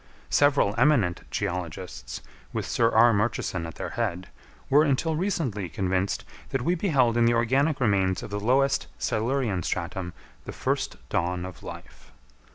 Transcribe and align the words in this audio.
Several 0.31 0.73
eminent 0.79 1.21
geologists, 1.29 2.23
with 2.51 2.65
Sir 2.65 2.89
R. 2.91 3.13
Murchison 3.13 3.67
at 3.67 3.75
their 3.75 3.91
head, 3.91 4.29
were 4.67 4.81
until 4.81 5.15
recently 5.15 5.69
convinced 5.69 6.25
that 6.49 6.63
we 6.63 6.73
beheld 6.73 7.17
in 7.17 7.25
the 7.25 7.35
organic 7.35 7.79
remains 7.79 8.23
of 8.23 8.31
the 8.31 8.39
lowest 8.39 8.87
Silurian 8.97 9.61
stratum 9.61 10.13
the 10.45 10.53
first 10.53 10.95
dawn 11.09 11.45
of 11.45 11.61
life. 11.61 12.11